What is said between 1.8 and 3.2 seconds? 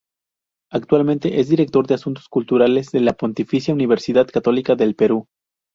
de Asuntos Culturales de la